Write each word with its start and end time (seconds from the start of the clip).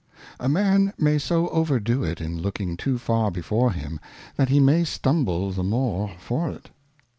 A 0.39 0.49
Man 0.49 0.93
may 0.97 1.19
so 1.19 1.47
overdo 1.49 2.03
it 2.03 2.19
in 2.19 2.41
looking 2.41 2.75
too 2.75 2.97
far 2.97 3.29
before 3.29 3.71
him, 3.71 3.99
that 4.35 4.49
he 4.49 4.59
may 4.59 4.83
stumble 4.83 5.51
the 5.51 5.61
more 5.63 6.09
for 6.17 6.49
it. 6.49 6.71